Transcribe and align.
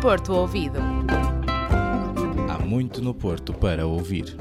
Porto 0.00 0.32
Ouvido. 0.32 0.78
Há 2.48 2.58
muito 2.64 3.02
no 3.02 3.12
Porto 3.12 3.52
para 3.52 3.86
ouvir. 3.86 4.34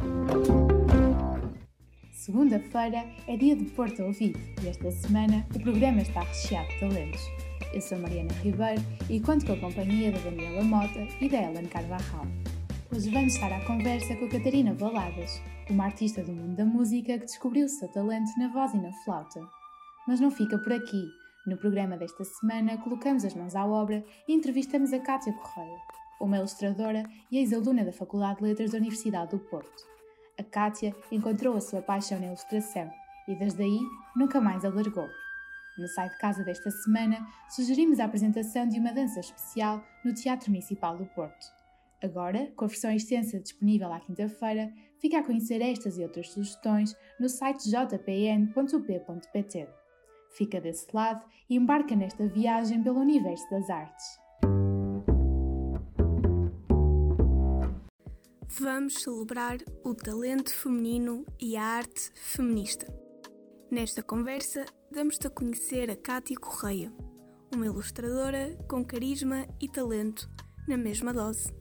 Segunda-feira 2.14 3.06
é 3.28 3.36
dia 3.36 3.58
de 3.58 3.66
Porto 3.66 4.02
Ouvido 4.04 4.40
e 4.64 4.70
esta 4.70 4.90
semana 4.90 5.46
o 5.54 5.60
programa 5.60 6.02
está 6.02 6.22
recheado 6.22 6.70
de 6.70 6.80
talentos. 6.80 7.22
Eu 7.74 7.82
sou 7.82 8.00
Mariana 8.00 8.32
Ribeiro 8.42 8.82
e 9.10 9.20
conto 9.20 9.46
com 9.46 9.52
a 9.52 9.58
companhia 9.58 10.14
da 10.14 10.20
Daniela 10.20 10.64
Mota 10.64 11.06
e 11.20 11.28
da 11.28 11.44
Ellen 11.44 11.68
Carvajal. 11.68 12.26
Hoje 12.90 13.10
vamos 13.10 13.34
estar 13.34 13.52
à 13.52 13.60
conversa 13.66 14.16
com 14.16 14.26
a 14.26 14.30
Catarina 14.30 14.74
Valadas, 14.74 15.42
uma 15.70 15.88
artista 15.88 16.24
do 16.24 16.32
mundo 16.32 16.56
da 16.56 16.64
música 16.64 17.20
que 17.20 17.26
descobriu 17.26 17.66
o 17.66 17.70
seu 17.70 17.90
talento 17.90 18.32
na 18.38 18.48
voz 18.48 18.74
e 18.74 18.78
na 18.78 18.94
flauta. 19.04 19.42
Mas 20.08 20.22
não 20.22 20.32
fica 20.32 20.58
por 20.58 20.72
aqui. 20.72 21.04
No 21.50 21.58
programa 21.58 21.98
desta 21.98 22.24
semana, 22.24 22.78
colocamos 22.78 23.26
as 23.26 23.34
mãos 23.34 23.56
à 23.56 23.66
obra 23.66 24.06
e 24.28 24.34
entrevistamos 24.36 24.94
a 24.94 25.00
Cátia 25.00 25.34
Correia, 25.34 25.80
uma 26.22 26.38
ilustradora 26.38 27.10
e 27.32 27.40
ex-aluna 27.40 27.84
da 27.84 27.92
Faculdade 27.92 28.38
de 28.38 28.44
Letras 28.44 28.70
da 28.70 28.78
Universidade 28.78 29.32
do 29.32 29.40
Porto. 29.40 29.84
A 30.38 30.44
Cátia 30.44 30.96
encontrou 31.12 31.58
a 31.58 31.60
sua 31.60 31.82
paixão 31.82 32.20
na 32.20 32.28
ilustração 32.28 32.88
e, 33.28 33.34
desde 33.34 33.64
aí, 33.64 33.80
nunca 34.16 34.40
mais 34.40 34.64
a 34.64 34.70
largou. 34.70 35.10
No 35.80 35.88
site 35.88 36.12
de 36.12 36.20
casa 36.20 36.44
desta 36.44 36.70
semana, 36.70 37.28
sugerimos 37.50 38.00
a 38.00 38.06
apresentação 38.06 38.68
de 38.68 38.78
uma 38.78 38.94
dança 38.94 39.20
especial 39.20 39.84
no 40.06 40.14
Teatro 40.14 40.52
Municipal 40.52 41.00
do 41.00 41.08
Porto. 41.08 41.48
Agora, 42.00 42.52
com 42.56 42.66
a 42.66 42.68
versão 42.68 42.92
extensa 42.92 43.40
disponível 43.40 43.92
à 43.92 44.00
quinta-feira, 44.00 44.72
fica 45.00 45.18
a 45.18 45.24
conhecer 45.24 45.64
estas 45.64 45.98
e 45.98 46.04
outras 46.04 46.30
sugestões 46.30 46.96
no 47.20 47.28
site 47.28 47.68
jpn.up.pt. 47.68 49.79
Fica 50.30 50.62
desse 50.62 50.88
lado 50.94 51.24
e 51.50 51.56
embarca 51.56 51.96
nesta 51.96 52.28
viagem 52.28 52.82
pelo 52.82 53.00
universo 53.00 53.50
das 53.50 53.70
artes. 53.70 54.06
Vamos 58.60 59.02
celebrar 59.02 59.58
o 59.84 59.94
talento 59.96 60.54
feminino 60.54 61.26
e 61.40 61.56
a 61.56 61.64
arte 61.64 62.12
feminista. 62.14 62.88
Nesta 63.72 64.04
conversa, 64.04 64.66
damos-te 64.92 65.28
a 65.28 65.30
conhecer 65.30 65.90
a 65.90 65.96
Cátia 65.96 66.36
Correia, 66.38 66.92
uma 67.54 67.66
ilustradora 67.66 68.58
com 68.68 68.84
carisma 68.84 69.48
e 69.62 69.70
talento 69.70 70.30
na 70.68 70.76
mesma 70.76 71.14
dose. 71.14 71.54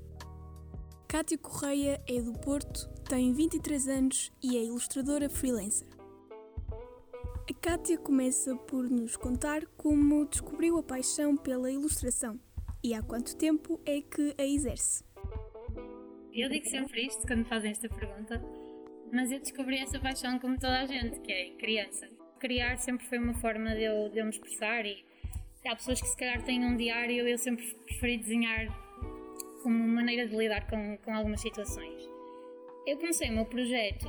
Cátia 1.06 1.38
Correia 1.38 2.02
é 2.06 2.20
do 2.20 2.32
Porto, 2.34 2.88
tem 3.08 3.32
23 3.32 3.88
anos 3.88 4.32
e 4.42 4.58
é 4.58 4.64
ilustradora 4.64 5.30
freelancer. 5.30 5.87
A 7.50 7.54
Kátia 7.54 7.96
começa 7.96 8.54
por 8.54 8.90
nos 8.90 9.16
contar 9.16 9.64
como 9.68 10.26
descobriu 10.26 10.76
a 10.76 10.82
paixão 10.82 11.34
pela 11.34 11.72
ilustração 11.72 12.38
e 12.84 12.92
há 12.92 13.00
quanto 13.00 13.34
tempo 13.38 13.80
é 13.86 14.02
que 14.02 14.34
a 14.36 14.44
exerce. 14.44 15.02
Eu 16.30 16.50
digo 16.50 16.66
sempre 16.66 17.06
isto 17.06 17.26
quando 17.26 17.38
me 17.38 17.44
fazem 17.46 17.70
esta 17.70 17.88
pergunta, 17.88 18.44
mas 19.10 19.32
eu 19.32 19.40
descobri 19.40 19.78
essa 19.78 19.98
paixão 19.98 20.38
como 20.38 20.58
toda 20.58 20.78
a 20.78 20.84
gente, 20.84 21.20
que 21.20 21.32
é 21.32 21.50
criança. 21.52 22.06
Criar 22.38 22.76
sempre 22.76 23.06
foi 23.06 23.16
uma 23.16 23.32
forma 23.32 23.74
de 23.74 23.82
eu, 23.82 24.10
de 24.10 24.18
eu 24.18 24.26
me 24.26 24.30
expressar 24.30 24.84
e 24.84 25.02
há 25.66 25.74
pessoas 25.74 26.02
que 26.02 26.08
se 26.08 26.16
calhar 26.18 26.42
têm 26.42 26.62
um 26.66 26.76
diário, 26.76 27.26
eu 27.26 27.38
sempre 27.38 27.64
preferi 27.86 28.18
desenhar 28.18 28.66
como 29.62 29.88
maneira 29.88 30.28
de 30.28 30.36
lidar 30.36 30.68
com, 30.68 30.98
com 30.98 31.14
algumas 31.14 31.40
situações. 31.40 32.06
Eu 32.86 32.98
comecei 32.98 33.30
o 33.30 33.32
meu 33.32 33.46
projeto 33.46 34.06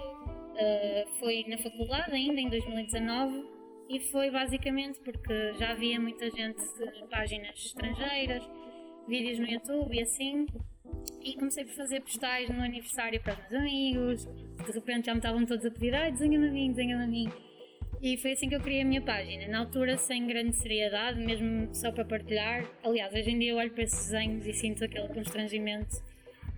Uh, 0.53 1.07
foi 1.19 1.45
na 1.47 1.57
faculdade 1.57 2.13
ainda, 2.13 2.41
em 2.41 2.49
2019, 2.49 3.45
e 3.89 3.99
foi 3.99 4.29
basicamente 4.29 4.99
porque 4.99 5.53
já 5.57 5.71
havia 5.71 5.99
muita 5.99 6.29
gente 6.29 6.61
de 6.61 7.07
páginas 7.09 7.57
estrangeiras, 7.57 8.43
vídeos 9.07 9.39
no 9.39 9.47
YouTube 9.47 9.95
e 9.95 10.01
assim, 10.01 10.45
e 11.23 11.33
comecei 11.33 11.65
por 11.65 11.73
fazer 11.73 12.01
postais 12.01 12.49
no 12.49 12.61
aniversário 12.61 13.21
para 13.21 13.33
os 13.33 13.39
meus 13.39 13.53
amigos, 13.53 14.25
de 14.25 14.71
repente 14.71 15.05
já 15.07 15.13
me 15.13 15.19
estavam 15.19 15.45
todos 15.45 15.65
a 15.65 15.71
pedir, 15.71 15.95
ai, 15.95 16.11
desenha-me 16.11 16.47
a 16.47 16.51
mim, 16.51 16.69
desenha-me 16.69 17.03
a 17.03 17.07
mim. 17.07 17.31
E 18.01 18.15
foi 18.17 18.31
assim 18.31 18.47
que 18.47 18.55
eu 18.55 18.61
criei 18.61 18.81
a 18.81 18.85
minha 18.85 19.01
página, 19.01 19.47
na 19.47 19.59
altura 19.59 19.97
sem 19.97 20.25
grande 20.25 20.55
seriedade, 20.55 21.19
mesmo 21.19 21.73
só 21.73 21.91
para 21.91 22.05
partilhar. 22.05 22.63
Aliás, 22.83 23.13
hoje 23.13 23.31
em 23.31 23.39
dia 23.39 23.51
eu 23.51 23.57
olho 23.57 23.71
para 23.71 23.83
esses 23.83 24.05
desenhos 24.05 24.45
e 24.47 24.53
sinto 24.53 24.85
aquele 24.85 25.09
constrangimento 25.09 25.97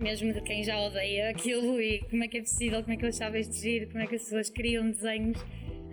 mesmo 0.01 0.33
de 0.33 0.41
quem 0.41 0.63
já 0.63 0.79
odeia 0.79 1.29
aquilo 1.29 1.79
e 1.79 1.99
como 2.09 2.23
é 2.23 2.27
que 2.27 2.37
é 2.37 2.41
possível, 2.41 2.81
como 2.81 2.93
é 2.93 2.97
que 2.97 3.05
eu 3.05 3.09
achava 3.09 3.37
isto 3.37 3.55
giro, 3.55 3.87
como 3.87 4.03
é 4.03 4.07
que 4.07 4.15
as 4.15 4.23
pessoas 4.23 4.49
criam 4.49 4.89
desenhos 4.89 5.39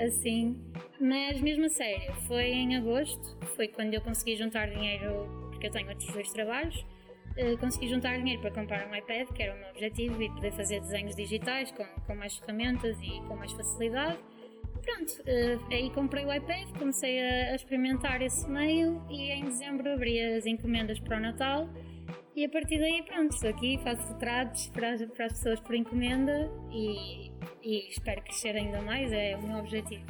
assim. 0.01 0.57
Mas 1.01 1.41
mesmo 1.41 1.67
a 1.67 1.69
sério, 1.69 2.13
foi 2.27 2.47
em 2.47 2.77
agosto, 2.77 3.37
foi 3.55 3.69
quando 3.69 3.95
eu 3.95 4.01
consegui 4.01 4.37
juntar 4.37 4.69
dinheiro, 4.71 5.49
porque 5.51 5.67
eu 5.67 5.71
tenho 5.71 5.89
outros 5.89 6.13
dois 6.13 6.33
trabalhos, 6.33 6.85
eh, 7.37 7.57
consegui 7.57 7.89
juntar 7.89 8.17
dinheiro 8.19 8.41
para 8.41 8.51
comprar 8.51 8.89
um 8.89 8.95
iPad, 8.95 9.29
que 9.29 9.43
era 9.43 9.55
o 9.55 9.59
meu 9.59 9.71
objetivo, 9.71 10.21
e 10.23 10.29
poder 10.31 10.53
fazer 10.53 10.81
desenhos 10.81 11.15
digitais 11.15 11.71
com, 11.71 11.85
com 12.07 12.15
mais 12.15 12.37
ferramentas 12.37 12.99
e 13.01 13.21
com 13.29 13.37
mais 13.37 13.53
facilidade. 13.53 14.19
Pronto, 14.83 15.23
eh, 15.27 15.59
aí 15.71 15.91
comprei 15.91 16.25
o 16.25 16.33
iPad, 16.33 16.69
comecei 16.79 17.21
a, 17.21 17.53
a 17.53 17.55
experimentar 17.55 18.23
esse 18.23 18.49
meio 18.49 19.05
e 19.11 19.31
em 19.31 19.45
dezembro 19.45 19.89
abri 19.93 20.21
as 20.21 20.47
encomendas 20.47 20.99
para 20.99 21.19
o 21.19 21.21
Natal 21.21 21.69
e 22.39 22.45
a 22.45 22.49
partir 22.49 22.79
daí, 22.79 23.03
pronto, 23.03 23.35
estou 23.35 23.51
aqui, 23.51 23.81
faço 23.83 24.13
retratos 24.13 24.69
para 24.69 24.93
as, 24.93 25.05
para 25.07 25.27
as 25.27 25.33
pessoas 25.33 25.59
por 25.59 25.75
encomenda 25.75 26.49
e, 26.71 27.33
e 27.65 27.89
espero 27.89 28.23
crescer 28.23 28.55
ainda 28.55 28.81
mais, 28.81 29.11
é 29.11 29.37
o 29.37 29.43
meu 29.43 29.59
objetivo. 29.59 30.05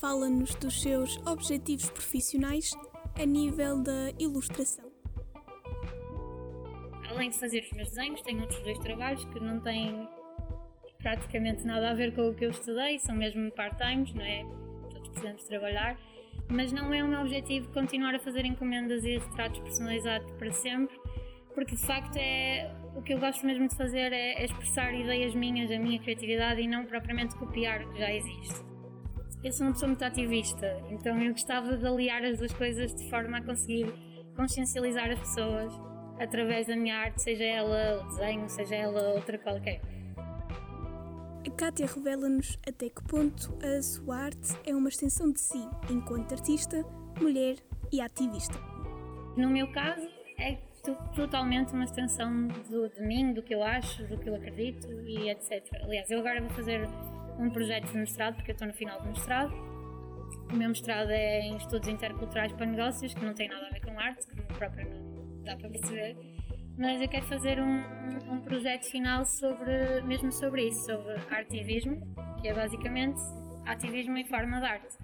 Fala-nos 0.00 0.56
dos 0.56 0.82
seus 0.82 1.24
objetivos 1.24 1.88
profissionais 1.88 2.72
a 3.16 3.24
nível 3.24 3.80
da 3.80 4.10
ilustração. 4.18 4.90
Além 7.08 7.30
de 7.30 7.38
fazer 7.38 7.62
os 7.62 7.70
meus 7.70 7.90
desenhos, 7.90 8.22
tenho 8.22 8.40
outros 8.40 8.60
dois 8.64 8.78
trabalhos 8.80 9.24
que 9.26 9.38
não 9.38 9.60
têm 9.60 10.08
praticamente 10.98 11.64
nada 11.64 11.92
a 11.92 11.94
ver 11.94 12.12
com 12.12 12.28
o 12.28 12.34
que 12.34 12.44
eu 12.44 12.50
estudei, 12.50 12.98
são 12.98 13.14
mesmo 13.14 13.52
part-times, 13.52 14.12
não 14.12 14.24
é? 14.24 14.44
Todos 14.90 15.08
precisamos 15.10 15.44
trabalhar, 15.44 15.96
mas 16.50 16.72
não 16.72 16.92
é 16.92 17.04
o 17.04 17.06
meu 17.06 17.20
objetivo 17.20 17.72
continuar 17.72 18.16
a 18.16 18.18
fazer 18.18 18.44
encomendas 18.44 19.04
e 19.04 19.16
retratos 19.16 19.60
personalizados 19.60 20.28
para 20.32 20.50
sempre 20.50 20.98
porque 21.56 21.74
de 21.74 21.80
facto 21.86 22.16
é 22.18 22.70
o 22.94 23.00
que 23.00 23.14
eu 23.14 23.18
gosto 23.18 23.46
mesmo 23.46 23.66
de 23.66 23.74
fazer 23.74 24.12
é, 24.12 24.34
é 24.34 24.44
expressar 24.44 24.92
ideias 24.92 25.34
minhas, 25.34 25.70
a 25.70 25.78
minha 25.78 25.98
criatividade 25.98 26.60
e 26.60 26.68
não 26.68 26.84
propriamente 26.84 27.34
copiar 27.34 27.82
o 27.82 27.92
que 27.94 27.98
já 27.98 28.12
existe. 28.12 28.62
Eu 29.42 29.52
sou 29.52 29.66
uma 29.66 29.72
pessoa 29.72 29.88
muito 29.88 30.04
ativista, 30.04 30.84
então 30.90 31.18
eu 31.18 31.32
gostava 31.32 31.74
de 31.74 31.86
aliar 31.86 32.22
as 32.24 32.38
duas 32.38 32.52
coisas 32.52 32.94
de 32.94 33.08
forma 33.08 33.38
a 33.38 33.42
conseguir 33.42 33.86
consciencializar 34.36 35.10
as 35.10 35.18
pessoas 35.18 35.72
através 36.20 36.66
da 36.66 36.76
minha 36.76 36.94
arte, 36.94 37.22
seja 37.22 37.44
ela 37.44 38.02
o 38.02 38.08
desenho, 38.08 38.48
seja 38.50 38.74
ela 38.74 39.14
outra 39.14 39.38
qualquer. 39.38 39.80
A 41.46 41.50
Kátia 41.56 41.86
revela-nos 41.86 42.58
até 42.68 42.90
que 42.90 43.02
ponto 43.04 43.56
a 43.64 43.80
sua 43.80 44.16
arte 44.16 44.54
é 44.66 44.74
uma 44.74 44.90
extensão 44.90 45.32
de 45.32 45.40
si, 45.40 45.66
enquanto 45.88 46.32
artista, 46.32 46.84
mulher 47.18 47.56
e 47.90 48.02
ativista. 48.02 48.58
No 49.38 49.48
meu 49.48 49.70
caso, 49.72 50.15
é 50.90 50.94
totalmente 51.14 51.72
uma 51.72 51.84
extensão 51.84 52.48
do, 52.48 52.88
de 52.88 53.00
mim, 53.00 53.32
do 53.32 53.42
que 53.42 53.54
eu 53.54 53.62
acho, 53.62 54.04
do 54.04 54.18
que 54.18 54.28
eu 54.28 54.34
acredito 54.34 54.88
e 55.02 55.30
etc. 55.30 55.62
Aliás, 55.82 56.10
eu 56.10 56.20
agora 56.20 56.40
vou 56.40 56.50
fazer 56.50 56.88
um 57.38 57.50
projeto 57.50 57.90
de 57.90 57.98
mestrado, 57.98 58.36
porque 58.36 58.50
eu 58.50 58.54
estou 58.54 58.68
no 58.68 58.74
final 58.74 59.00
do 59.00 59.08
mestrado. 59.08 59.52
O 60.52 60.56
meu 60.56 60.68
mestrado 60.68 61.10
é 61.10 61.40
em 61.40 61.56
Estudos 61.56 61.88
Interculturais 61.88 62.52
para 62.52 62.66
Negócios, 62.66 63.12
que 63.14 63.24
não 63.24 63.34
tem 63.34 63.48
nada 63.48 63.66
a 63.66 63.70
ver 63.70 63.80
com 63.80 63.98
arte, 63.98 64.26
como 64.26 64.42
próprio 64.58 64.88
não 64.88 65.42
dá 65.42 65.56
para 65.56 65.68
perceber. 65.68 66.16
Mas 66.78 67.00
eu 67.00 67.08
quero 67.08 67.24
fazer 67.26 67.58
um, 67.58 67.82
um 68.30 68.40
projeto 68.40 68.84
final 68.84 69.24
sobre, 69.24 70.02
mesmo 70.02 70.30
sobre 70.30 70.68
isso, 70.68 70.84
sobre 70.84 71.14
artivismo, 71.30 72.00
que 72.40 72.48
é 72.48 72.54
basicamente 72.54 73.20
ativismo 73.64 74.16
em 74.16 74.24
forma 74.24 74.60
de 74.60 74.66
arte. 74.66 74.96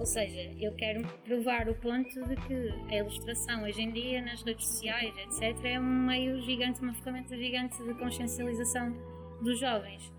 Ou 0.00 0.06
seja, 0.06 0.40
eu 0.58 0.74
quero 0.76 1.06
provar 1.24 1.68
o 1.68 1.74
ponto 1.74 2.08
de 2.24 2.34
que 2.46 2.94
a 2.94 2.96
ilustração 2.96 3.64
hoje 3.64 3.82
em 3.82 3.92
dia, 3.92 4.22
nas 4.22 4.42
redes 4.42 4.66
sociais, 4.66 5.14
etc., 5.18 5.62
é 5.62 5.78
um 5.78 6.06
meio 6.06 6.40
gigante, 6.40 6.80
uma 6.80 6.94
ferramenta 6.94 7.36
gigante 7.36 7.76
de 7.84 7.92
consciencialização 7.92 8.96
dos 9.42 9.60
jovens. 9.60 10.10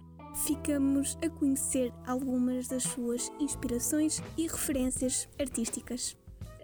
Ficamos 0.46 1.18
a 1.26 1.30
conhecer 1.32 1.92
algumas 2.06 2.68
das 2.68 2.84
suas 2.84 3.32
inspirações 3.40 4.22
e 4.38 4.44
referências 4.44 5.28
artísticas. 5.40 6.16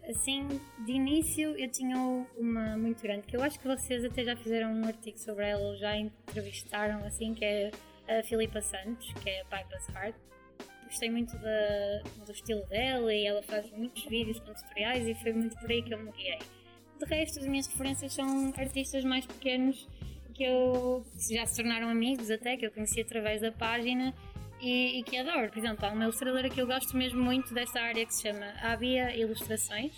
Assim, 0.07 0.47
de 0.85 0.91
início, 0.91 1.57
eu 1.57 1.71
tinha 1.71 1.97
uma 2.37 2.77
muito 2.77 3.01
grande, 3.01 3.25
que 3.25 3.35
eu 3.35 3.41
acho 3.41 3.59
que 3.59 3.67
vocês 3.67 4.05
até 4.05 4.23
já 4.23 4.35
fizeram 4.35 4.71
um 4.71 4.85
artigo 4.85 5.17
sobre 5.17 5.43
ela 5.43 5.63
ou 5.63 5.75
já 5.75 5.97
entrevistaram, 5.97 7.03
assim, 7.03 7.33
que 7.33 7.43
é 7.43 7.71
a 8.07 8.21
Filipa 8.21 8.61
Santos, 8.61 9.11
que 9.13 9.27
é 9.27 9.41
a 9.41 9.45
Pipa's 9.45 9.89
Heart 9.89 10.15
gostei 10.87 11.09
muito 11.09 11.37
da, 11.37 12.01
do 12.25 12.31
estilo 12.31 12.65
dela 12.67 13.13
e 13.13 13.25
ela 13.25 13.43
faz 13.43 13.69
muitos 13.71 14.03
vídeos 14.05 14.39
com 14.39 14.53
tutoriais 14.53 15.07
e 15.07 15.13
foi 15.15 15.33
muito 15.33 15.55
por 15.57 15.69
aí 15.69 15.81
que 15.83 15.93
eu 15.93 15.99
me 16.03 16.11
guiei. 16.11 16.39
De 16.99 17.05
resto, 17.05 17.39
as 17.39 17.45
minhas 17.45 17.67
referências 17.67 18.13
são 18.13 18.53
artistas 18.57 19.03
mais 19.03 19.25
pequenos 19.25 19.87
que 20.33 20.43
eu 20.43 21.03
já 21.31 21.45
se 21.47 21.55
tornaram 21.55 21.89
amigos 21.89 22.29
até, 22.29 22.55
que 22.55 22.65
eu 22.65 22.71
conheci 22.71 23.01
através 23.01 23.41
da 23.41 23.51
página 23.51 24.13
e, 24.61 24.99
e, 24.99 25.03
que 25.03 25.17
adoro. 25.17 25.49
Por 25.49 25.57
exemplo, 25.57 25.85
há 25.85 25.91
uma 25.91 26.03
ilustradora 26.03 26.47
que 26.49 26.61
eu 26.61 26.67
gosto 26.67 26.95
mesmo 26.95 27.23
muito 27.23 27.53
desta 27.53 27.81
área 27.81 28.05
que 28.05 28.13
se 28.13 28.21
chama 28.21 28.53
Abia 28.61 29.15
Ilustrações. 29.15 29.91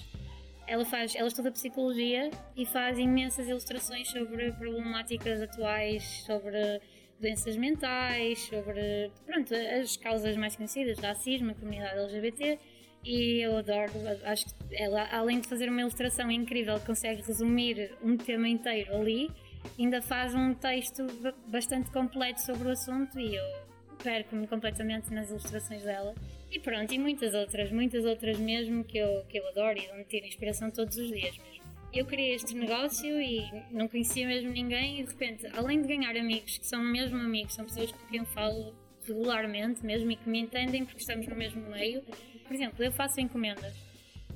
ela 0.66 0.86
faz, 0.86 1.14
ela 1.16 1.28
estuda 1.28 1.52
psicologia 1.52 2.32
e 2.56 2.66
faz 2.66 2.98
imensas 2.98 3.48
ilustrações 3.48 4.10
sobre 4.10 4.52
problemáticas 4.54 5.42
atuais, 5.42 6.04
sobre 6.26 6.82
doenças 7.20 7.56
mentais, 7.58 8.40
sobre 8.40 9.12
pronto, 9.26 9.54
as 9.54 9.98
causas 9.98 10.36
mais 10.38 10.56
conhecidas, 10.56 11.00
racismo, 11.00 11.54
comunidade 11.56 12.00
LGBT. 12.00 12.60
E 13.04 13.40
eu 13.46 13.58
adoro, 13.58 13.92
acho 14.26 14.46
que 14.46 14.54
ela, 14.76 15.08
além 15.12 15.40
de 15.40 15.48
fazer 15.48 15.70
uma 15.70 15.80
ilustração 15.82 16.30
incrível, 16.30 16.80
consegue 16.82 17.22
resumir 17.22 17.96
um 18.04 18.18
tema 18.18 18.48
inteiro 18.48 18.94
ali, 18.94 19.32
ainda 19.78 20.02
faz 20.02 20.36
um 20.36 20.54
texto 20.54 21.06
bastante 21.48 21.90
completo 21.92 22.42
sobre 22.42 22.68
o 22.68 22.72
assunto 22.72 23.18
e 23.18 23.36
eu 23.36 23.70
perco-me 24.04 24.48
completamente 24.48 25.14
nas 25.14 25.30
ilustrações 25.30 25.84
dela. 25.84 26.14
E 26.52 26.60
pronto, 26.60 26.94
e 26.94 26.98
muitas 26.98 27.34
outras, 27.34 27.72
muitas 27.72 28.06
outras 28.06 28.38
mesmo 28.38 28.84
que 28.84 28.98
eu, 28.98 29.24
que 29.30 29.40
eu 29.40 29.48
adoro 29.50 29.78
e 29.78 29.90
onde 29.92 30.06
tiro 30.06 30.26
inspiração 30.26 30.72
todos 30.72 30.98
os 30.98 31.08
dias 31.08 31.38
mesmo. 31.38 31.59
Eu 31.92 32.06
criei 32.06 32.36
este 32.36 32.56
negócio 32.56 33.20
e 33.20 33.50
não 33.72 33.88
conhecia 33.88 34.28
mesmo 34.28 34.52
ninguém 34.52 35.00
e 35.00 35.04
de 35.04 35.10
repente, 35.10 35.48
além 35.54 35.82
de 35.82 35.88
ganhar 35.88 36.16
amigos 36.16 36.60
que 36.60 36.68
são 36.68 36.84
mesmo 36.84 37.18
amigos, 37.18 37.56
são 37.56 37.66
pessoas 37.66 37.92
com 37.92 38.08
quem 38.08 38.20
eu 38.20 38.26
falo 38.28 38.76
regularmente 39.08 39.84
mesmo 39.84 40.12
e 40.12 40.16
que 40.16 40.30
me 40.30 40.40
entendem 40.40 40.86
porque 40.86 41.02
estamos 41.02 41.28
no 41.28 41.36
mesmo 41.36 41.62
meio. 41.70 42.04
Por 42.46 42.54
exemplo, 42.54 42.84
eu 42.84 42.92
faço 42.92 43.20
encomendas, 43.20 43.74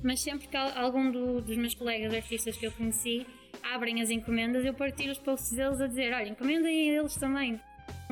mas 0.02 0.20
sempre 0.20 0.48
que 0.48 0.56
algum 0.56 1.10
do, 1.12 1.40
dos 1.40 1.56
meus 1.56 1.74
colegas 1.74 2.12
artistas 2.12 2.56
que 2.56 2.66
eu 2.66 2.72
conheci 2.72 3.24
abrem 3.62 4.02
as 4.02 4.10
encomendas, 4.10 4.64
eu 4.64 4.74
partilho 4.74 5.12
os 5.12 5.18
posts 5.18 5.52
deles 5.52 5.80
a 5.80 5.86
dizer: 5.86 6.12
olha, 6.12 6.28
encomendem 6.28 6.90
eles 6.90 7.14
também. 7.14 7.60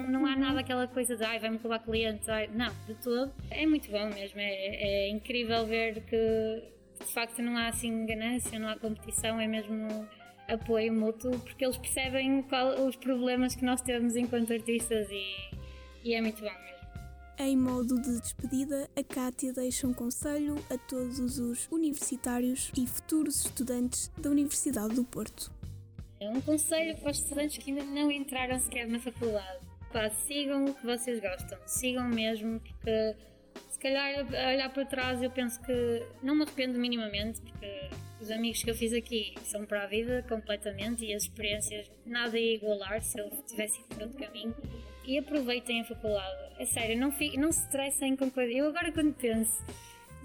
Não 0.08 0.24
há 0.24 0.36
nada 0.36 0.60
aquela 0.60 0.86
coisa 0.86 1.16
de 1.16 1.24
ai, 1.24 1.38
vai-me 1.40 1.56
roubar 1.58 1.80
clientes, 1.80 2.28
ai, 2.28 2.48
não, 2.54 2.72
de 2.86 2.94
todo. 2.94 3.32
É 3.50 3.66
muito 3.66 3.90
bom 3.90 4.06
mesmo, 4.06 4.38
é, 4.38 4.44
é 4.44 5.08
incrível 5.10 5.66
ver 5.66 6.00
que 6.04 6.62
de 7.02 7.12
facto 7.12 7.42
não 7.42 7.56
há 7.56 7.68
assim 7.68 8.06
ganância, 8.06 8.58
não 8.58 8.68
há 8.68 8.76
competição, 8.76 9.40
é 9.40 9.46
mesmo 9.46 10.08
apoio 10.48 10.92
mútuo, 10.92 11.38
porque 11.40 11.64
eles 11.64 11.76
percebem 11.76 12.42
qual, 12.42 12.86
os 12.86 12.96
problemas 12.96 13.54
que 13.54 13.64
nós 13.64 13.80
temos 13.80 14.16
enquanto 14.16 14.52
artistas 14.52 15.08
e, 15.10 15.34
e 16.04 16.14
é 16.14 16.20
muito 16.20 16.40
bom 16.40 16.50
mesmo. 16.50 16.72
Em 17.38 17.56
modo 17.56 18.00
de 18.00 18.20
despedida, 18.20 18.88
a 18.96 19.02
Kátia 19.02 19.52
deixa 19.52 19.86
um 19.86 19.94
conselho 19.94 20.56
a 20.70 20.78
todos 20.78 21.38
os 21.38 21.66
universitários 21.70 22.70
e 22.76 22.86
futuros 22.86 23.46
estudantes 23.46 24.08
da 24.18 24.30
Universidade 24.30 24.94
do 24.94 25.04
Porto. 25.04 25.50
É 26.20 26.28
um 26.28 26.40
conselho 26.40 26.96
para 26.98 27.10
os 27.10 27.18
estudantes 27.18 27.58
que 27.58 27.70
ainda 27.70 27.84
não 27.84 28.10
entraram 28.10 28.58
sequer 28.60 28.86
na 28.86 29.00
faculdade. 29.00 29.58
Pá, 29.92 30.08
sigam 30.10 30.66
o 30.66 30.74
que 30.74 30.86
vocês 30.86 31.20
gostam, 31.20 31.58
sigam 31.66 32.08
mesmo, 32.08 32.60
porque 32.60 33.16
se 33.70 33.78
calhar 33.78 34.20
a 34.20 34.48
olhar 34.50 34.72
para 34.72 34.84
trás 34.84 35.22
eu 35.22 35.30
penso 35.30 35.60
que 35.62 36.06
não 36.22 36.34
me 36.34 36.42
arrependo 36.42 36.78
minimamente, 36.78 37.40
porque 37.40 37.88
os 38.20 38.30
amigos 38.30 38.62
que 38.62 38.70
eu 38.70 38.74
fiz 38.74 38.92
aqui 38.92 39.34
são 39.44 39.66
para 39.66 39.82
a 39.82 39.86
vida 39.86 40.24
completamente 40.28 41.04
e 41.04 41.12
as 41.12 41.24
experiências 41.24 41.90
nada 42.06 42.38
ia 42.38 42.54
igualar 42.54 43.02
se 43.02 43.18
eu 43.18 43.28
tivesse 43.46 43.80
ido 43.80 43.88
por 43.88 44.02
outro 44.02 44.18
caminho. 44.18 44.54
E 45.04 45.18
aproveitem 45.18 45.80
a 45.80 45.84
faculdade. 45.84 46.54
É 46.58 46.64
sério, 46.66 46.96
não, 46.96 47.10
fiquem, 47.10 47.40
não 47.40 47.50
se 47.50 47.62
estressem 47.64 48.14
com 48.14 48.30
coisas. 48.30 48.54
Eu 48.54 48.68
agora 48.68 48.92
quando 48.92 49.12
penso 49.14 49.60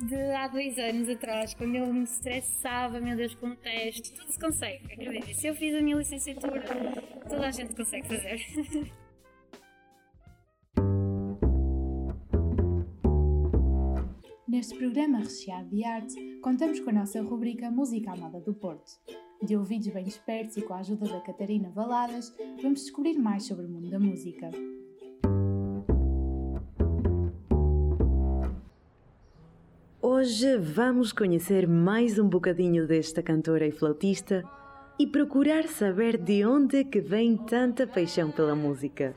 de 0.03 0.15
há 0.15 0.47
dois 0.47 0.77
anos 0.77 1.09
atrás, 1.09 1.55
quando 1.55 1.75
eu 1.75 1.91
me 1.91 2.03
estressava, 2.03 2.99
meu 2.99 3.15
Deus, 3.17 3.33
com 3.33 3.47
o 3.47 3.55
teste, 3.55 4.13
tudo 4.13 4.31
se 4.31 4.39
consegue, 4.39 4.93
acredito. 4.93 5.33
Se 5.33 5.47
eu 5.47 5.55
fiz 5.55 5.73
a 5.73 5.81
minha 5.81 5.97
licenciatura, 5.97 6.63
toda 7.27 7.47
a 7.47 7.51
gente 7.51 7.75
consegue 7.75 8.07
fazer. 8.07 8.91
Neste 14.47 14.77
programa 14.77 15.17
recheado 15.17 15.67
de 15.67 15.83
arte, 15.83 16.39
contamos 16.41 16.79
com 16.79 16.89
a 16.89 16.93
nossa 16.93 17.21
rubrica 17.21 17.69
Música 17.69 18.13
à 18.13 18.15
Moda 18.15 18.39
do 18.39 18.53
Porto. 18.53 18.93
De 19.43 19.57
ouvidos 19.57 19.89
bem 19.89 20.07
espertos 20.07 20.55
e 20.55 20.61
com 20.61 20.73
a 20.73 20.79
ajuda 20.79 21.05
da 21.05 21.19
Catarina 21.19 21.69
Valadas, 21.69 22.33
vamos 22.61 22.83
descobrir 22.83 23.17
mais 23.17 23.43
sobre 23.43 23.65
o 23.65 23.69
mundo 23.69 23.89
da 23.89 23.99
música. 23.99 24.49
Hoje 30.01 30.57
vamos 30.59 31.11
conhecer 31.11 31.67
mais 31.67 32.17
um 32.17 32.29
bocadinho 32.29 32.87
desta 32.87 33.21
cantora 33.21 33.67
e 33.67 33.71
flautista 33.71 34.45
e 34.97 35.05
procurar 35.05 35.67
saber 35.67 36.17
de 36.17 36.45
onde 36.45 36.77
é 36.77 36.83
que 36.85 37.01
vem 37.01 37.35
tanta 37.35 37.85
paixão 37.85 38.31
pela 38.31 38.55
música. 38.55 39.13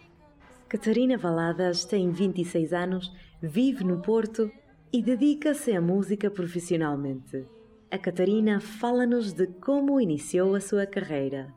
Catarina 0.69 1.17
Valadas 1.17 1.85
tem 1.85 2.11
26 2.11 2.73
anos, 2.73 3.13
vive 3.41 3.85
no 3.85 4.03
Porto 4.03 4.51
e 4.93 5.01
dedica-se 5.01 5.73
à 5.73 5.81
música 5.81 6.31
profissionalmente. 6.31 7.47
A 7.91 7.99
Catarina 7.99 8.61
fala-nos 8.61 9.33
de 9.33 9.47
como 9.47 10.01
iniciou 10.01 10.55
a 10.55 10.61
sua 10.61 10.87
carreira. 10.87 11.55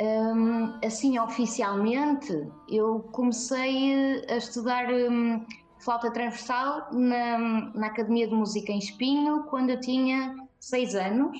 Um, 0.00 0.78
assim, 0.84 1.18
oficialmente, 1.18 2.48
eu 2.68 3.00
comecei 3.12 4.24
a 4.28 4.36
estudar 4.36 4.92
um, 4.92 5.44
flauta 5.78 6.10
transversal 6.10 6.88
na, 6.92 7.38
na, 7.74 7.86
Academia 7.86 8.26
de 8.26 8.34
Música 8.34 8.72
em 8.72 8.78
Espinho 8.78 9.44
quando 9.44 9.70
eu 9.70 9.80
tinha 9.80 10.34
seis 10.58 10.94
anos. 10.94 11.38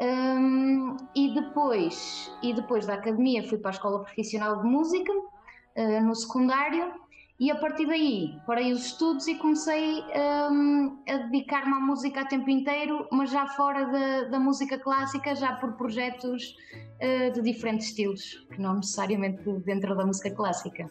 Um, 0.00 0.96
e, 1.14 1.34
depois, 1.34 2.32
e 2.42 2.52
depois 2.52 2.86
da 2.86 2.94
academia 2.94 3.48
fui 3.48 3.58
para 3.58 3.70
a 3.70 3.74
Escola 3.74 4.00
Profissional 4.00 4.62
de 4.62 4.68
Música, 4.68 5.12
uh, 5.12 6.02
no 6.04 6.14
secundário, 6.14 6.92
e 7.38 7.50
a 7.50 7.56
partir 7.56 7.86
daí 7.86 8.36
parei 8.46 8.72
os 8.72 8.86
estudos 8.86 9.28
e 9.28 9.36
comecei 9.36 10.02
um, 10.50 10.98
a 11.08 11.16
dedicar-me 11.18 11.72
à 11.74 11.80
música 11.80 12.22
a 12.22 12.26
tempo 12.26 12.50
inteiro, 12.50 13.06
mas 13.12 13.30
já 13.30 13.46
fora 13.46 13.84
da, 13.84 14.24
da 14.24 14.40
música 14.40 14.78
clássica, 14.78 15.34
já 15.36 15.54
por 15.54 15.74
projetos 15.74 16.56
uh, 17.00 17.32
de 17.32 17.40
diferentes 17.40 17.88
estilos, 17.88 18.46
que 18.52 18.60
não 18.60 18.76
necessariamente 18.76 19.42
dentro 19.64 19.96
da 19.96 20.04
música 20.04 20.30
clássica. 20.32 20.90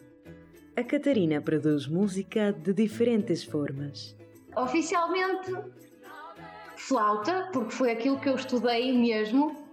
A 0.74 0.84
Catarina 0.84 1.40
produz 1.40 1.86
música 1.86 2.52
de 2.52 2.72
diferentes 2.72 3.44
formas. 3.44 4.16
Oficialmente, 4.56 5.52
flauta, 6.76 7.50
porque 7.52 7.72
foi 7.72 7.90
aquilo 7.92 8.18
que 8.20 8.28
eu 8.28 8.36
estudei 8.36 8.96
mesmo, 8.96 9.67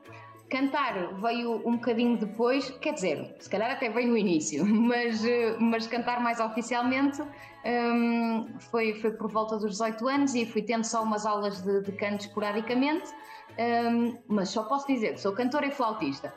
Cantar 0.50 1.16
veio 1.22 1.68
um 1.68 1.76
bocadinho 1.76 2.18
depois, 2.18 2.70
quer 2.80 2.94
dizer, 2.94 3.36
se 3.40 3.50
calhar 3.50 3.72
até 3.72 3.90
veio 3.90 4.10
no 4.10 4.18
início, 4.18 4.64
mas, 4.66 5.26
eh, 5.26 5.56
mas 5.60 5.88
cantar 5.88 6.22
mais 6.22 6.40
oficialmente 6.40 7.22
um, 7.66 8.60
foi, 8.60 8.94
foi 9.02 9.12
por 9.12 9.32
volta 9.32 9.58
dos 9.58 9.72
18 9.72 10.08
anos 10.08 10.36
e 10.36 10.46
fui 10.46 10.62
tendo 10.62 10.84
só 10.84 11.02
umas 11.02 11.26
aulas 11.26 11.62
de, 11.62 11.82
de 11.82 11.92
canto 11.94 12.22
esporadicamente, 12.22 13.10
um, 13.58 14.18
mas 14.28 14.50
só 14.50 14.64
posso 14.64 14.86
dizer 14.86 15.14
que 15.14 15.22
sou 15.22 15.34
cantora 15.34 15.66
e 15.66 15.72
flautista. 15.72 16.32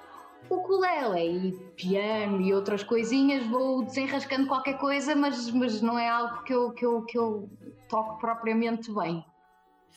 O 0.49 0.57
ukulele 0.57 1.49
e 1.49 1.53
piano 1.77 2.41
e 2.41 2.55
outras 2.55 2.83
coisinhas 2.83 3.47
vou 3.47 3.85
desenrascando 3.85 4.47
qualquer 4.47 4.79
coisa, 4.79 5.15
mas, 5.15 5.51
mas 5.51 5.83
não 5.83 5.99
é 5.99 6.09
algo 6.09 6.43
que 6.45 6.55
eu, 6.55 6.71
que, 6.71 6.87
eu, 6.87 7.03
que 7.03 7.19
eu 7.19 7.51
toco 7.89 8.19
propriamente 8.19 8.91
bem. 8.91 9.23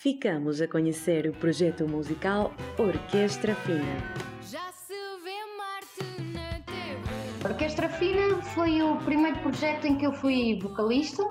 Ficamos 0.01 0.59
a 0.59 0.67
conhecer 0.67 1.27
o 1.27 1.31
projeto 1.31 1.87
musical 1.87 2.51
Orquestra 2.79 3.53
Fina. 3.53 4.01
Orquestra 7.45 7.87
Fina 7.87 8.41
foi 8.41 8.81
o 8.81 8.97
primeiro 9.05 9.37
projeto 9.41 9.85
em 9.85 9.99
que 9.99 10.07
eu 10.07 10.11
fui 10.11 10.57
vocalista 10.59 11.23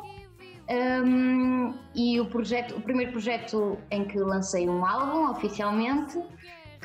um, 0.70 1.74
e 1.96 2.20
o, 2.20 2.26
projeto, 2.26 2.76
o 2.76 2.80
primeiro 2.80 3.10
projeto 3.10 3.76
em 3.90 4.04
que 4.04 4.20
lancei 4.20 4.68
um 4.68 4.86
álbum 4.86 5.32
oficialmente, 5.32 6.22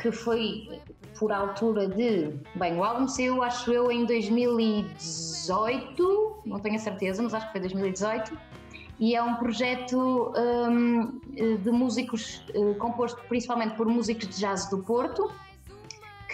que 0.02 0.12
foi 0.12 0.82
por 1.20 1.32
altura 1.32 1.88
de. 1.88 2.34
Bem, 2.56 2.78
o 2.78 2.84
álbum 2.84 3.08
saiu, 3.08 3.44
acho 3.44 3.72
eu, 3.72 3.92
em 3.92 4.08
2018, 4.08 6.42
não 6.48 6.60
tenho 6.60 6.78
a 6.78 6.80
certeza, 6.80 7.22
mas 7.22 7.36
acho 7.36 7.46
que 7.46 7.52
foi 7.52 7.62
2018 7.62 8.56
e 9.00 9.16
é 9.16 9.22
um 9.22 9.36
projeto 9.36 10.34
um, 10.38 11.20
de 11.58 11.72
músicos 11.72 12.44
uh, 12.56 12.76
composto 12.76 13.22
principalmente 13.28 13.76
por 13.76 13.88
músicos 13.88 14.28
de 14.30 14.40
jazz 14.40 14.70
do 14.70 14.80
Porto, 14.84 15.32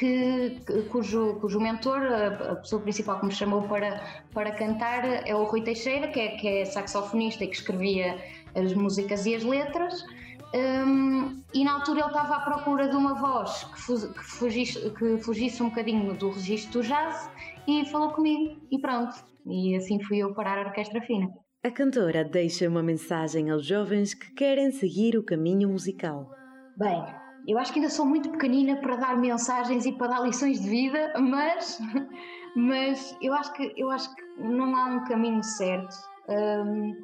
que, 0.01 0.60
cujo, 0.89 1.36
cujo 1.39 1.60
mentor, 1.60 2.01
a, 2.01 2.56
pessoa 2.56 2.82
principal 2.82 3.20
que 3.20 3.27
me 3.27 3.32
chamou 3.32 3.62
para, 3.63 4.01
para 4.34 4.51
cantar, 4.51 5.06
é 5.27 5.36
o 5.36 5.44
Rui 5.44 5.62
Teixeira, 5.62 6.08
que 6.08 6.20
é, 6.20 6.27
que 6.38 6.48
é 6.48 6.65
saxofonista 6.65 7.44
e 7.44 7.48
que 7.48 7.56
escrevia 7.56 8.18
as 8.56 8.74
músicas 8.74 9.25
e 9.25 9.36
as 9.36 9.44
letras. 9.44 10.03
Um, 10.53 11.41
e 11.53 11.63
na 11.63 11.74
altura 11.74 12.01
ele 12.01 12.08
estava 12.08 12.36
à 12.36 12.39
procura 12.39 12.89
de 12.89 12.96
uma 12.96 13.13
voz 13.13 13.63
que, 13.63 14.08
que, 14.08 14.24
fugisse, 14.24 14.89
que 14.89 15.18
fugisse 15.20 15.63
um 15.63 15.70
bocadinho 15.70 16.13
do 16.13 16.32
registro 16.32 16.82
do 16.82 16.88
jazz 16.88 17.30
e 17.68 17.86
falou 17.86 18.10
comigo 18.10 18.60
e 18.70 18.80
pronto. 18.80 19.15
E 19.46 19.75
assim 19.75 20.01
fui 20.03 20.18
eu 20.18 20.34
parar 20.34 20.58
a 20.58 20.68
Orquestra 20.68 21.00
Fina. 21.01 21.30
A 21.63 21.70
cantora 21.70 22.24
deixa 22.24 22.68
uma 22.68 22.82
mensagem 22.82 23.51
aos 23.51 23.63
jovens 23.63 24.15
que 24.15 24.32
querem 24.32 24.72
seguir 24.72 25.15
o 25.15 25.24
caminho 25.24 25.70
musical. 25.70 26.27
Bem, 26.75 27.06
eu 27.48 27.60
acho 27.60 27.72
que 27.72 27.77
ainda 27.77 27.91
sou 27.91 28.03
muito 28.03 28.32
pequenina 28.32 28.77
para 28.77 28.96
dar 28.96 29.15
mensagens 29.15 29.86
e 29.86 29.91
para 29.91 30.08
dar 30.08 30.22
lições 30.22 30.60
de 30.60 30.68
vida, 30.68 31.13
mas, 31.20 31.80
mas 32.56 33.15
eu, 33.22 33.32
acho 33.34 33.53
que, 33.53 33.72
eu 33.77 33.91
acho 33.91 34.12
que 34.15 34.24
não 34.41 34.75
há 34.75 34.86
um 34.88 35.03
caminho 35.03 35.44
certo. 35.44 35.96
Um, 36.27 36.96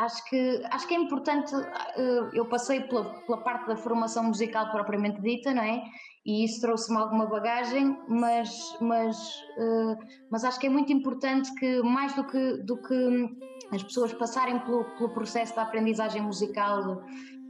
acho 0.00 0.24
que, 0.28 0.62
acho 0.70 0.88
que 0.88 0.94
é 0.94 0.98
importante, 0.98 1.54
uh, 1.54 2.30
eu 2.32 2.46
passei 2.46 2.80
pela, 2.80 3.04
pela, 3.22 3.38
parte 3.38 3.66
da 3.66 3.76
formação 3.76 4.24
musical 4.24 4.70
propriamente 4.70 5.20
dita, 5.20 5.52
não 5.52 5.62
é? 5.62 5.82
E 6.24 6.44
isso 6.44 6.60
trouxe-me 6.60 6.98
alguma 6.98 7.26
bagagem, 7.26 7.98
mas, 8.08 8.76
mas, 8.80 9.16
uh, 9.58 9.96
mas 10.30 10.44
acho 10.44 10.58
que 10.58 10.66
é 10.66 10.70
muito 10.70 10.92
importante 10.92 11.52
que, 11.54 11.82
mais 11.82 12.14
do 12.14 12.24
que, 12.24 12.56
do 12.64 12.76
que 12.76 13.38
as 13.72 13.82
pessoas 13.82 14.12
passarem 14.12 14.58
pelo, 14.60 14.84
pelo 14.96 15.10
processo 15.10 15.54
da 15.54 15.62
aprendizagem 15.62 16.22
musical 16.22 17.02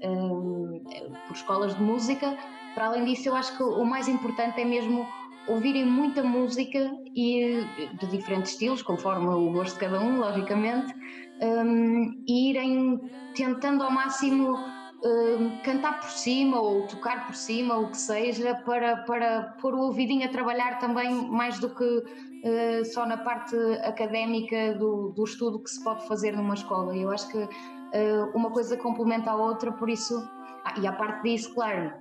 um, 0.02 0.82
por 1.26 1.34
escolas 1.34 1.74
de 1.74 1.82
música, 1.82 2.36
para 2.74 2.86
além 2.86 3.04
disso, 3.04 3.28
eu 3.28 3.34
acho 3.34 3.56
que 3.56 3.62
o 3.62 3.84
mais 3.84 4.08
importante 4.08 4.60
é 4.60 4.64
mesmo 4.64 5.06
ouvirem 5.46 5.84
muita 5.84 6.22
música 6.22 6.90
e 7.14 7.64
de 7.98 8.06
diferentes 8.06 8.52
estilos, 8.52 8.82
conforme 8.82 9.26
o 9.26 9.50
gosto 9.52 9.74
de 9.74 9.80
cada 9.80 10.00
um, 10.00 10.18
logicamente, 10.18 10.94
um, 11.42 12.22
e 12.26 12.50
irem 12.50 13.00
tentando 13.34 13.82
ao 13.82 13.90
máximo 13.90 14.58
um, 15.04 15.58
cantar 15.62 16.00
por 16.00 16.10
cima 16.10 16.60
ou 16.60 16.86
tocar 16.86 17.26
por 17.26 17.34
cima, 17.34 17.78
o 17.78 17.90
que 17.90 17.96
seja, 17.96 18.54
para, 18.64 18.98
para 18.98 19.54
pôr 19.60 19.74
o 19.74 19.80
ouvidinho 19.86 20.26
a 20.26 20.28
trabalhar 20.28 20.78
também 20.78 21.12
mais 21.28 21.58
do 21.58 21.74
que 21.74 21.84
uh, 21.84 22.84
só 22.92 23.06
na 23.06 23.16
parte 23.16 23.56
académica 23.82 24.74
do, 24.74 25.10
do 25.10 25.24
estudo 25.24 25.58
que 25.62 25.70
se 25.70 25.82
pode 25.82 26.06
fazer 26.06 26.36
numa 26.36 26.54
escola. 26.54 26.96
Eu 26.96 27.10
acho 27.10 27.28
que 27.28 27.38
uh, 27.38 28.30
uma 28.34 28.50
coisa 28.50 28.76
complementa 28.76 29.30
a 29.30 29.36
outra, 29.36 29.72
por 29.72 29.88
isso, 29.88 30.22
ah, 30.64 30.74
e 30.80 30.86
a 30.86 30.92
parte 30.92 31.22
disso, 31.22 31.54
claro, 31.54 31.92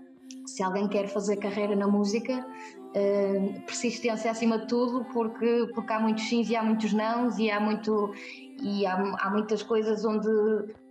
se 0.46 0.63
alguém 0.63 0.88
quer 0.88 1.08
fazer 1.08 1.38
carreira 1.38 1.75
na 1.75 1.88
música, 1.88 2.46
uh, 2.89 3.62
persistência 3.62 4.31
acima 4.31 4.60
de 4.60 4.67
tudo, 4.67 5.05
porque, 5.13 5.67
porque 5.74 5.93
há 5.93 6.00
muitos 6.00 6.27
sims 6.27 6.50
e 6.50 6.55
há 6.55 6.63
muitos 6.63 6.93
nãos 6.93 7.38
e 7.38 7.50
há 7.50 7.60
muito 7.60 8.13
e 8.62 8.86
há, 8.86 8.96
há 9.19 9.29
muitas 9.29 9.63
coisas 9.63 10.03
onde 10.03 10.27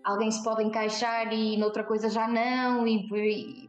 alguém 0.03 0.31
se 0.31 0.43
pode 0.43 0.63
encaixar 0.63 1.33
e 1.33 1.57
noutra 1.59 1.85
coisa 1.85 2.09
já 2.09 2.27
não 2.27 2.87
e, 2.87 3.07
e 3.13 3.69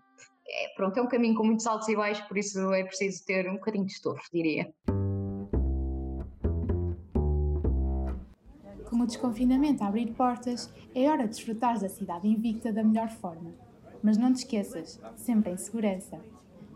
é, 0.51 0.74
pronto, 0.75 0.98
é 0.98 1.01
um 1.01 1.07
caminho 1.07 1.36
com 1.36 1.43
muitos 1.43 1.67
altos 1.67 1.88
e 1.89 1.95
baixos, 1.95 2.25
por 2.27 2.38
isso 2.38 2.74
é 2.74 2.83
preciso 2.83 3.24
ter 3.25 3.48
um 3.50 3.55
bocadinho 3.55 3.86
de 3.86 3.91
estofo, 3.91 4.24
diria. 4.33 4.74
Com 8.89 9.01
o 9.01 9.05
desconfinamento 9.05 9.83
a 9.83 9.88
abrir 9.88 10.12
portas, 10.13 10.74
é 10.95 11.07
hora 11.07 11.24
de 11.24 11.36
desfrutar 11.36 11.79
da 11.79 11.88
cidade 11.88 12.27
invicta 12.27 12.74
da 12.74 12.83
melhor 12.83 13.09
forma. 13.09 13.51
Mas 14.01 14.17
não 14.17 14.33
te 14.33 14.38
esqueças, 14.38 15.00
sempre 15.15 15.51
em 15.51 15.57
segurança. 15.57 16.19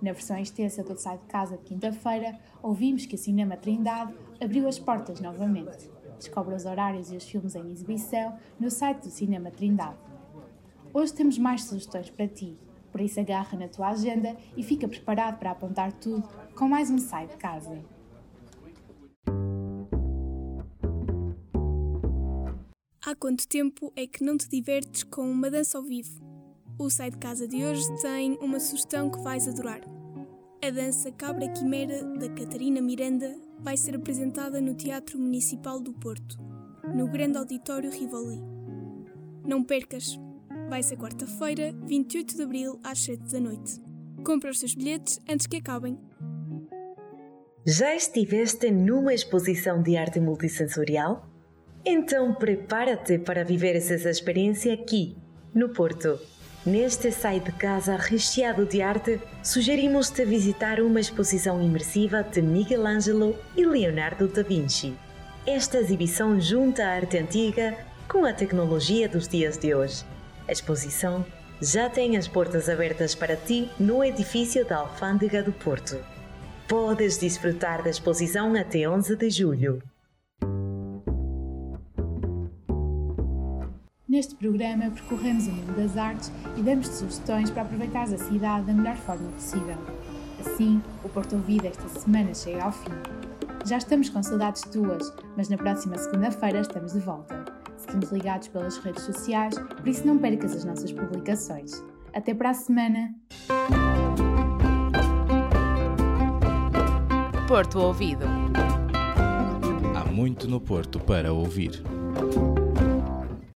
Na 0.04 0.12
versão 0.12 0.38
extensa 0.38 0.84
do 0.84 1.00
Sai 1.00 1.18
de 1.18 1.24
Casa 1.28 1.56
de 1.56 1.64
quinta-feira, 1.64 2.38
ouvimos 2.62 3.06
que 3.06 3.16
o 3.16 3.18
Cinema 3.18 3.56
Trindade 3.56 4.14
abriu 4.44 4.68
as 4.68 4.78
portas 4.78 5.22
novamente. 5.22 5.90
Descobre 6.18 6.54
os 6.54 6.66
horários 6.66 7.10
e 7.10 7.16
os 7.16 7.24
filmes 7.24 7.56
em 7.56 7.72
exibição 7.72 8.38
no 8.60 8.70
site 8.70 9.04
do 9.04 9.10
Cinema 9.10 9.50
Trindade. 9.50 9.96
Hoje 10.94 11.14
temos 11.14 11.38
mais 11.38 11.64
sugestões 11.64 12.10
para 12.10 12.28
ti, 12.28 12.58
por 12.92 13.00
isso 13.00 13.18
agarra 13.18 13.58
na 13.58 13.70
tua 13.70 13.92
agenda 13.92 14.36
e 14.58 14.62
fica 14.62 14.90
preparado 14.90 15.40
para 15.40 15.52
apontar 15.52 15.94
tudo 15.94 16.28
com 16.54 16.68
mais 16.68 16.92
um 16.92 16.98
Sai 16.98 17.28
de 17.28 17.38
Casa. 17.38 17.82
Há 23.06 23.16
quanto 23.16 23.48
tempo 23.48 23.94
é 23.96 24.06
que 24.06 24.22
não 24.22 24.38
te 24.38 24.50
divertes 24.50 25.04
com 25.04 25.32
uma 25.32 25.50
dança 25.50 25.78
ao 25.78 25.84
vivo? 25.86 26.22
O 26.78 26.90
Sai 26.90 27.10
de 27.10 27.18
Casa 27.20 27.48
de 27.48 27.64
hoje 27.64 27.84
tem 28.02 28.38
uma 28.42 28.60
sugestão 28.60 29.10
que 29.10 29.20
vais 29.20 29.48
adorar. 29.48 29.93
A 30.66 30.70
dança 30.70 31.12
Cabra 31.12 31.50
Quimera 31.50 32.02
da 32.18 32.30
Catarina 32.30 32.82
Miranda 32.82 33.36
vai 33.60 33.76
ser 33.76 33.98
apresentada 33.98 34.62
no 34.62 34.74
Teatro 34.74 35.20
Municipal 35.20 35.78
do 35.78 35.92
Porto, 35.92 36.38
no 36.96 37.06
Grande 37.06 37.38
Auditório 37.38 37.92
Rivoli. 37.92 38.42
Não 39.46 39.62
percas! 39.62 40.18
Vai 40.70 40.82
ser 40.82 40.96
quarta-feira, 40.96 41.76
28 41.84 42.38
de 42.38 42.42
abril, 42.42 42.80
às 42.82 43.00
7 43.00 43.24
da 43.30 43.42
noite. 43.42 43.82
Compra 44.24 44.52
os 44.52 44.60
seus 44.62 44.74
bilhetes 44.74 45.20
antes 45.30 45.48
que 45.48 45.58
acabem. 45.58 46.00
Já 47.66 47.94
estiveste 47.94 48.72
numa 48.72 49.14
exposição 49.14 49.84
de 49.84 49.98
arte 49.98 50.22
multissensorial? 50.22 51.28
Então 51.86 52.34
prepara-te 52.36 53.20
para 53.20 53.44
viver 53.44 53.76
essa 53.76 54.10
experiência 54.10 54.74
aqui, 54.74 55.18
no 55.54 55.74
Porto. 55.74 56.18
Neste 56.66 57.12
Sai 57.12 57.42
de 57.42 57.52
Casa 57.52 57.98
recheado 57.98 58.66
de 58.66 58.82
arte, 58.82 59.20
sugerimos-te 59.44 60.24
visitar 60.24 60.80
uma 60.80 61.02
exposição 61.02 61.62
imersiva 61.62 62.24
de 62.24 62.42
Miguel 62.42 62.88
Ângelo 62.88 63.38
e 63.54 63.66
Leonardo 63.66 64.30
da 64.30 64.44
Vinci. 64.44 64.94
Esta 65.46 65.80
exibição 65.80 66.40
junta 66.40 66.86
a 66.86 66.92
arte 66.92 67.18
antiga 67.18 67.78
com 68.08 68.24
a 68.24 68.32
tecnologia 68.32 69.10
dos 69.10 69.28
dias 69.28 69.58
de 69.58 69.76
hoje. 69.76 70.06
A 70.48 70.54
exposição 70.54 71.26
já 71.62 71.90
tem 71.90 72.16
as 72.16 72.30
portas 72.30 72.70
abertas 72.70 73.14
para 73.14 73.36
ti 73.36 73.70
no 73.78 74.02
edifício 74.02 74.64
da 74.66 74.78
Alfândega 74.78 75.44
do 75.44 75.52
Porto. 75.52 76.00
Podes 76.66 77.18
desfrutar 77.18 77.84
da 77.84 77.90
exposição 77.90 78.56
até 78.56 78.88
11 78.88 79.18
de 79.18 79.30
julho. 79.30 79.84
Neste 84.14 84.36
programa 84.36 84.92
percorremos 84.92 85.48
o 85.48 85.52
mundo 85.52 85.76
das 85.76 85.98
artes 85.98 86.32
e 86.56 86.62
damos-te 86.62 86.94
sugestões 86.94 87.50
para 87.50 87.64
aproveitar 87.64 88.04
a 88.04 88.18
cidade 88.20 88.68
da 88.68 88.72
melhor 88.72 88.96
forma 88.96 89.28
possível. 89.32 89.76
Assim, 90.40 90.80
o 91.04 91.10
Porto 91.10 91.34
Ouvido 91.34 91.66
esta 91.66 91.90
semana 92.00 92.32
chega 92.36 92.64
ao 92.64 92.72
fim. 92.72 92.92
Já 93.66 93.80
estamos 93.80 94.10
com 94.10 94.22
saudades 94.22 94.62
tuas, 94.72 95.12
mas 95.36 95.50
na 95.50 95.58
próxima 95.58 95.98
segunda-feira 95.98 96.60
estamos 96.60 96.94
de 96.94 97.00
volta. 97.00 97.44
Seguimos 97.76 98.12
ligados 98.12 98.50
pelas 98.50 98.78
redes 98.78 99.02
sociais, 99.02 99.56
por 99.58 99.88
isso 99.88 100.06
não 100.06 100.20
percas 100.20 100.56
as 100.56 100.64
nossas 100.64 100.92
publicações. 100.92 101.84
Até 102.14 102.36
para 102.36 102.52
a 102.52 102.54
semana! 102.54 103.16
Porto 107.48 107.80
Ouvido. 107.80 108.26
Há 109.96 110.06
muito 110.12 110.48
no 110.48 110.62
Porto 110.62 111.00
para 111.00 111.34
ouvir. 111.34 111.82